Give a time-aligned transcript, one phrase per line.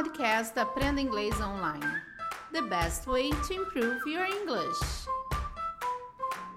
[0.00, 1.84] podcast Aprenda Inglês Online.
[2.52, 5.06] The best way to improve your English.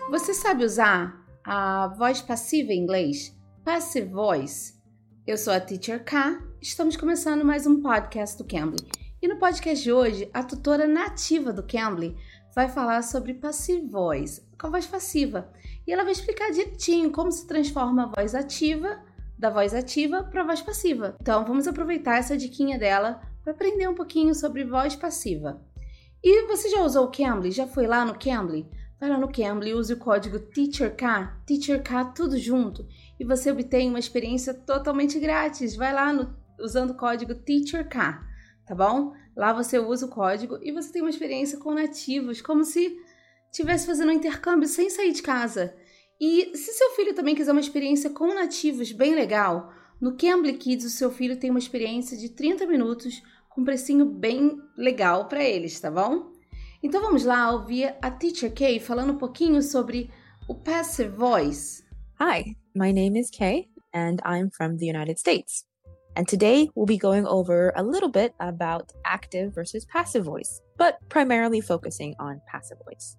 [0.09, 3.37] Você sabe usar a voz passiva em inglês?
[3.65, 4.75] Passive voice.
[5.27, 6.41] Eu sou a Teacher K.
[6.61, 8.79] Estamos começando mais um podcast do Cambly.
[9.21, 12.15] E no podcast de hoje, a tutora nativa do Cambly
[12.55, 15.51] vai falar sobre passive voice, com a voz passiva.
[15.85, 19.03] E ela vai explicar direitinho como se transforma a voz ativa
[19.37, 21.17] da voz ativa para a voz passiva.
[21.19, 25.61] Então, vamos aproveitar essa diquinha dela para aprender um pouquinho sobre voz passiva.
[26.23, 27.51] E você já usou o Cambly?
[27.51, 28.65] Já foi lá no Cambly?
[28.99, 31.03] Vai lá no Cambly, use o código TEACHERK,
[31.45, 32.87] TEACHERK tudo junto,
[33.19, 35.75] e você obtém uma experiência totalmente grátis.
[35.75, 37.97] Vai lá no, usando o código TEACHERK,
[38.65, 39.13] tá bom?
[39.35, 42.97] Lá você usa o código e você tem uma experiência com nativos, como se
[43.51, 45.75] estivesse fazendo um intercâmbio sem sair de casa.
[46.21, 50.85] E se seu filho também quiser uma experiência com nativos bem legal, no Cambly Kids
[50.85, 53.21] o seu filho tem uma experiência de 30 minutos
[53.53, 56.31] com um precinho bem legal para eles, tá bom?
[56.81, 60.09] Então vamos lá ouvir a Teacher Kay falando um pouquinho sobre
[60.47, 61.83] o passive voice.
[62.19, 65.65] Hi, my name is Kay and I'm from the United States.
[66.15, 70.97] And today we'll be going over a little bit about active versus passive voice, but
[71.09, 73.17] primarily focusing on passive voice.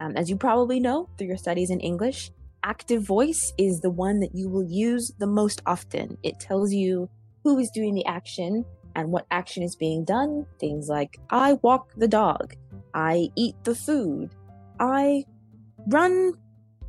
[0.00, 2.30] Um, as you probably know through your studies in English,
[2.62, 6.18] active voice is the one that you will use the most often.
[6.22, 7.08] It tells you
[7.44, 8.64] who is doing the action
[8.96, 10.46] and what action is being done.
[10.58, 12.54] Things like, I walk the dog,
[12.94, 14.30] I eat the food,
[14.80, 15.24] I
[15.86, 16.32] run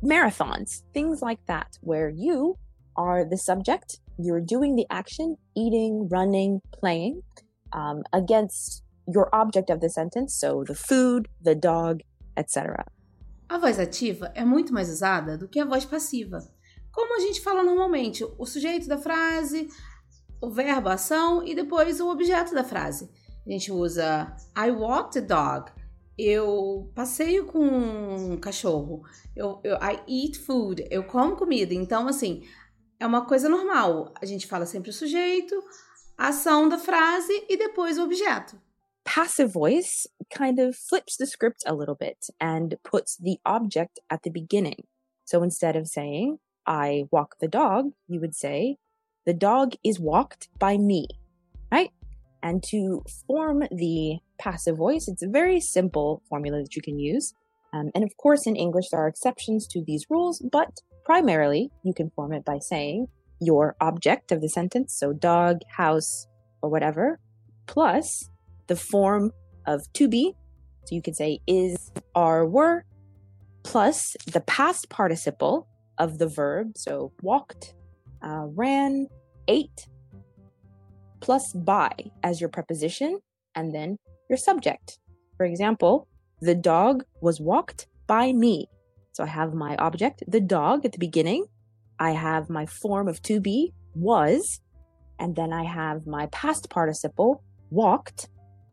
[0.02, 2.56] marathons, things like that, where you
[2.96, 7.22] are the subject, you're doing the action, eating, running, playing,
[7.72, 12.00] um, against your object of the sentence, so the food, the dog,
[12.36, 12.84] etc.
[13.50, 16.38] A voz ativa é muito mais usada do que a voz passiva.
[16.92, 19.68] Como a gente fala normalmente, o sujeito da frase,
[20.40, 23.10] o verbo, a ação e depois o objeto da frase.
[23.46, 25.70] A gente usa I walk the dog.
[26.16, 29.02] Eu passeio com um cachorro.
[29.36, 30.86] Eu, eu, I eat food.
[30.90, 31.72] Eu como comida.
[31.72, 32.42] Então, assim,
[32.98, 34.12] é uma coisa normal.
[34.20, 35.54] A gente fala sempre o sujeito,
[36.16, 38.60] a ação da frase e depois o objeto.
[39.08, 44.22] passive voice kind of flips the script a little bit and puts the object at
[44.22, 44.84] the beginning.
[45.24, 48.76] So instead of saying, I walk the dog, you would say,
[49.28, 51.06] the dog is walked by me,
[51.70, 51.90] right?
[52.42, 57.34] And to form the passive voice, it's a very simple formula that you can use.
[57.74, 61.92] Um, and of course, in English, there are exceptions to these rules, but primarily you
[61.92, 63.08] can form it by saying
[63.38, 66.26] your object of the sentence, so dog, house,
[66.62, 67.20] or whatever,
[67.66, 68.30] plus
[68.66, 69.30] the form
[69.66, 70.34] of to be.
[70.86, 72.86] So you could say is, are, were,
[73.62, 75.68] plus the past participle
[75.98, 76.78] of the verb.
[76.78, 77.74] So walked,
[78.22, 79.08] uh, ran,
[79.48, 79.88] ate,
[81.20, 81.90] plus by
[82.22, 83.20] as your preposition,
[83.54, 83.98] and then
[84.28, 84.98] your subject.
[85.36, 86.06] For example,
[86.40, 88.68] the dog was walked by me.
[89.12, 91.46] So I have my object, the dog, at the beginning.
[91.98, 94.60] I have my form of to be, was,
[95.18, 98.28] and then I have my past participle, walked,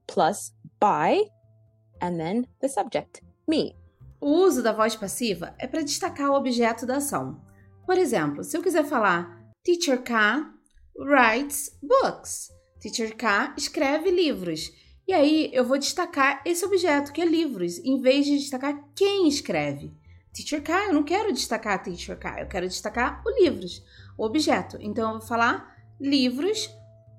[0.07, 1.23] plus by,
[2.01, 3.75] and then the subject, me.
[4.21, 7.41] O uso da voz passiva é para destacar o objeto da ação.
[7.85, 10.53] Por exemplo, se eu quiser falar Teacher K
[10.97, 12.49] writes books.
[12.79, 14.71] Teacher K escreve livros.
[15.07, 19.27] E aí eu vou destacar esse objeto que é livros, em vez de destacar quem
[19.27, 19.93] escreve.
[20.33, 23.83] Teacher K, eu não quero destacar Teacher K, eu quero destacar o livros,
[24.17, 24.77] o objeto.
[24.81, 26.69] Então eu vou falar livros,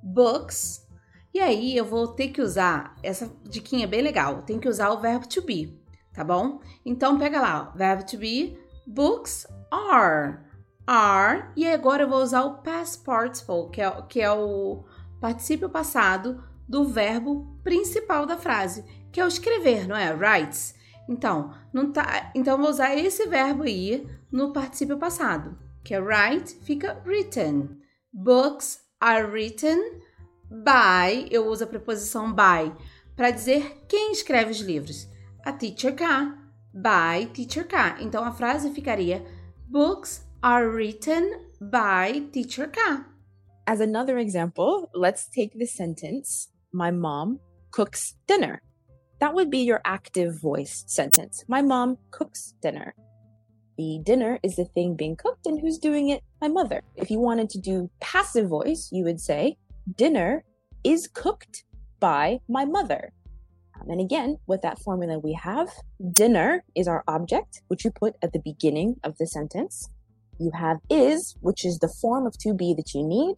[0.03, 0.87] books,
[1.33, 4.43] e aí eu vou ter que usar essa diquinha bem legal.
[4.43, 5.79] Tem que usar o verbo to be,
[6.13, 6.61] tá bom?
[6.85, 10.46] Então pega lá, verbo to be, books are,
[10.87, 14.85] are, e agora eu vou usar o past participle, que é, que é o
[15.21, 20.13] particípio passado do verbo principal da frase, que é o escrever, não é?
[20.13, 20.75] Writes.
[21.09, 26.55] Então, não tá, então vou usar esse verbo aí no particípio passado, que é write,
[26.63, 27.79] fica written.
[28.13, 30.01] Books are written
[30.51, 32.73] by, eu uso a preposição by
[33.15, 35.09] para dizer quem escreve os livros.
[35.45, 36.37] A Teacher K,
[36.73, 37.97] by Teacher K.
[38.01, 39.25] Então a frase ficaria:
[39.69, 42.81] Books are written by Teacher K.
[43.67, 47.41] As another example, let's take the sentence My mom
[47.73, 48.63] cooks dinner.
[49.19, 51.45] That would be your active voice sentence.
[51.49, 52.95] My mom cooks dinner.
[53.77, 56.23] The dinner is the thing being cooked, and who's doing it?
[56.41, 56.81] My mother.
[56.95, 59.57] If you wanted to do passive voice, you would say,
[59.97, 60.45] dinner
[60.85, 61.65] is cooked
[61.99, 63.13] by my mother.
[63.81, 65.71] Um, and again, with that formula we have,
[66.13, 69.91] dinner is our object, which you put at the beginning of the sentence.
[70.39, 73.37] You have is, which is the form of to be that you need.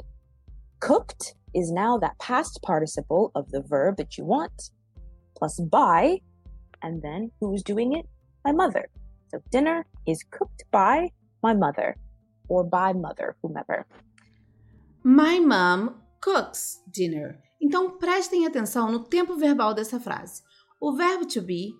[0.80, 4.70] Cooked is now that past participle of the verb that you want,
[5.36, 6.20] plus by,
[6.82, 8.06] and then who's doing it?
[8.44, 8.88] My mother.
[9.30, 11.10] So dinner is cooked by
[11.42, 11.96] my mother,
[12.48, 13.86] or by mother, whomever.
[15.04, 17.38] My mom cooks dinner.
[17.60, 20.42] Então prestem atenção no tempo verbal dessa frase.
[20.80, 21.72] O verbo to be,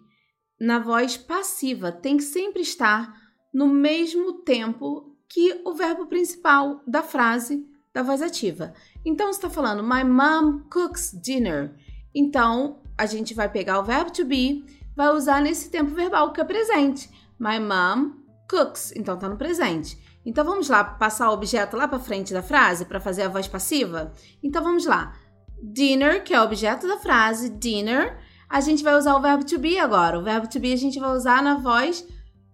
[0.61, 3.13] na voz passiva, tem que sempre estar
[3.59, 8.73] no mesmo tempo que o verbo principal da frase da voz ativa.
[9.05, 11.75] Então, está falando My mom cooks dinner.
[12.15, 14.65] Então, a gente vai pegar o verbo to be,
[14.95, 17.11] vai usar nesse tempo verbal que é presente.
[17.37, 18.13] My mom
[18.49, 18.93] cooks.
[18.95, 19.99] Então, está no presente.
[20.25, 23.49] Então, vamos lá passar o objeto lá para frente da frase para fazer a voz
[23.49, 24.13] passiva?
[24.41, 25.17] Então, vamos lá.
[25.61, 28.21] Dinner, que é o objeto da frase, dinner.
[28.49, 30.17] A gente vai usar o verbo to be agora.
[30.17, 32.07] O verbo to be a gente vai usar na voz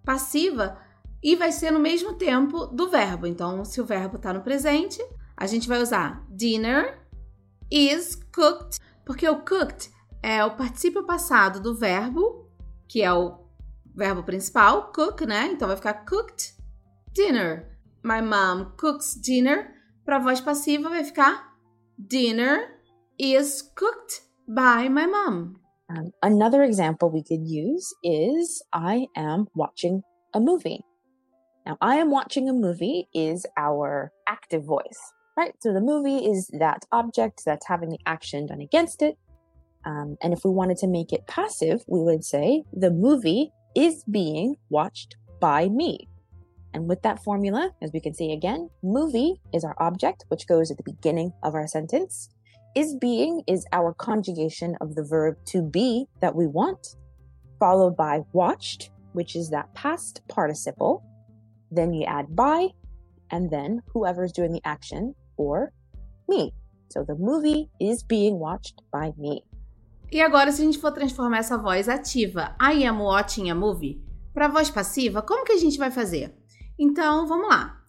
[0.03, 0.83] passiva
[1.25, 3.27] e vai ser no mesmo tempo do verbo.
[3.27, 5.03] Então, se o verbo está no presente,
[5.35, 7.03] a gente vai usar dinner
[7.71, 9.91] is cooked, porque o cooked
[10.23, 12.47] é o particípio passado do verbo,
[12.87, 13.39] que é o
[13.95, 15.47] verbo principal, cook, né?
[15.47, 16.55] Então vai ficar cooked
[17.15, 17.71] dinner.
[18.05, 19.73] My mom cooks dinner.
[20.05, 21.55] Para voz passiva vai ficar
[21.99, 22.79] dinner
[23.19, 25.55] is cooked by my mom.
[25.91, 30.03] Um, another example we could use is I am watching
[30.35, 30.85] a movie.
[31.67, 35.55] Now, I am watching a movie is our active voice, right?
[35.61, 39.17] So the movie is that object that's having the action done against it.
[39.87, 44.05] Um, and if we wanted to make it passive, we would say the movie is
[44.11, 46.09] being watched by me.
[46.75, 50.71] And with that formula, as we can see again, movie is our object, which goes
[50.71, 52.29] at the beginning of our sentence.
[52.75, 56.97] Is being is our conjugation of the verb to be that we want,
[57.59, 61.03] followed by watched, which is that past participle
[61.71, 62.69] then you add by,
[63.31, 65.73] and then whoever's doing the action or
[66.29, 66.53] me.
[66.89, 69.43] So the movie is being watched by me.
[70.13, 74.01] E agora, se a gente for transformar essa voz ativa, I am watching a movie,
[74.33, 76.33] para voz passiva, como que a gente vai fazer?
[76.79, 77.81] Então, vamos lá.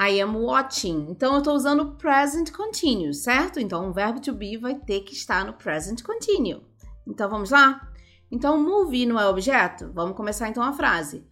[0.00, 1.06] I am watching.
[1.10, 3.58] Então, eu estou usando present continuous, certo?
[3.58, 6.62] Então, o verbo to be vai ter que estar no present continuous.
[7.06, 7.88] Então, vamos lá?
[8.30, 9.90] Então, movie não é objeto?
[9.92, 11.26] Vamos começar então a frase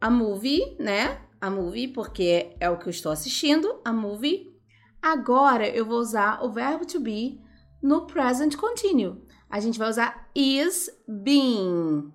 [0.00, 1.20] a movie, né?
[1.40, 4.52] A movie, porque é o que eu estou assistindo, a movie.
[5.00, 7.40] Agora eu vou usar o verbo to be
[7.82, 9.18] no present continuous.
[9.48, 12.12] A gente vai usar is being.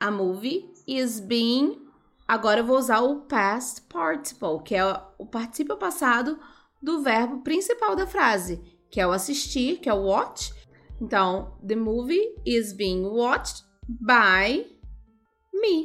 [0.00, 1.86] A movie is being.
[2.26, 4.84] Agora eu vou usar o past participle, que é
[5.18, 6.38] o participio passado
[6.82, 10.52] do verbo principal da frase, que é o assistir, que é o watch.
[11.00, 14.66] Então, the movie is being watched by
[15.54, 15.84] me.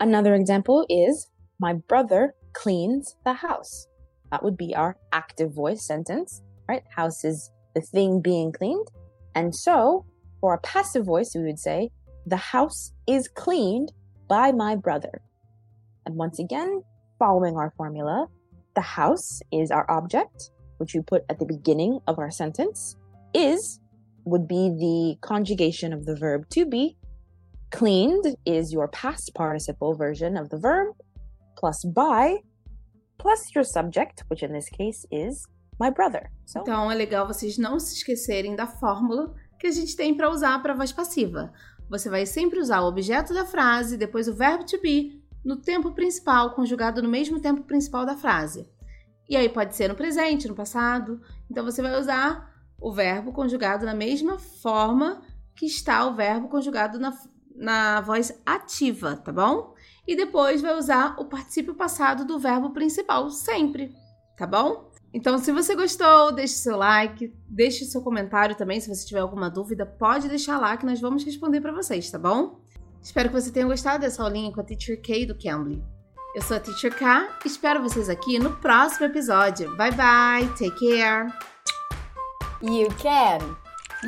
[0.00, 1.28] Another example is
[1.60, 3.86] my brother cleans the house.
[4.30, 6.82] That would be our active voice sentence, right?
[6.94, 8.88] House is the thing being cleaned.
[9.34, 10.04] And so
[10.40, 11.90] for a passive voice, we would say,
[12.26, 13.92] the house is cleaned
[14.28, 15.22] by my brother.
[16.06, 16.82] And once again,
[17.18, 18.26] following our formula,
[18.74, 22.96] the house is our object, which we put at the beginning of our sentence.
[23.32, 23.80] Is
[24.24, 26.96] would be the conjugation of the verb to be
[27.74, 30.94] Cleaned is your past participle version of the verb,
[31.56, 32.36] plus by,
[33.18, 35.44] plus your subject, which in this case is
[35.80, 36.30] my brother.
[36.46, 36.60] So...
[36.60, 40.62] Então é legal vocês não se esquecerem da fórmula que a gente tem para usar
[40.62, 41.52] para voz passiva.
[41.90, 45.90] Você vai sempre usar o objeto da frase, depois o verbo to be, no tempo
[45.90, 48.68] principal, conjugado no mesmo tempo principal da frase.
[49.28, 51.20] E aí pode ser no presente, no passado.
[51.50, 55.22] Então você vai usar o verbo conjugado na mesma forma
[55.56, 57.12] que está o verbo conjugado na,
[57.54, 59.74] na voz ativa, tá bom?
[60.06, 63.94] E depois vai usar o particípio passado do verbo principal, sempre,
[64.36, 64.90] tá bom?
[65.12, 68.80] Então, se você gostou, deixe seu like, deixe seu comentário também.
[68.80, 72.18] Se você tiver alguma dúvida, pode deixar lá que nós vamos responder para vocês, tá
[72.18, 72.60] bom?
[73.00, 75.84] Espero que você tenha gostado dessa aulinha com a Teacher K do Cambly.
[76.34, 79.76] Eu sou a Teacher K, espero vocês aqui no próximo episódio.
[79.76, 81.32] Bye bye, take care.
[82.60, 83.56] You can,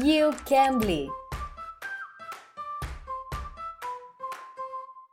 [0.04, 1.15] you Cambly.